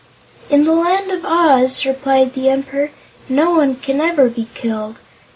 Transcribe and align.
"In 0.49 0.63
the 0.63 0.71
Land 0.73 1.11
of 1.11 1.23
Oz," 1.23 1.85
replied 1.85 2.33
the 2.33 2.49
Emperor, 2.49 2.89
"no 3.29 3.51
one 3.51 3.75
can 3.75 4.01
ever 4.01 4.29
be 4.29 4.47
killed. 4.55 4.97